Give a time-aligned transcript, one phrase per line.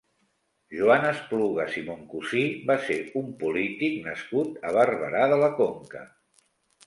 [0.75, 6.03] Joan Esplugas i Moncusí va ser un polític nascut a Barberà de la Conca.